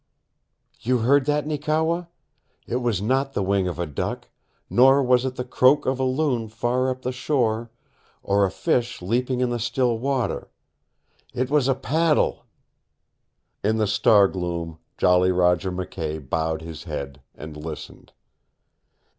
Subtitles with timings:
[0.79, 2.05] "You heard that, Neekewa?
[2.65, 4.29] It was not the wing of a duck,
[4.67, 7.69] nor was it the croak of a loon far up the shore,
[8.23, 10.49] or a fish leaping in the still water.
[11.35, 12.43] IT WAS A PADDLE!"
[13.63, 18.11] In the star gloom Jolly Roger McKay bowed his head, and listened.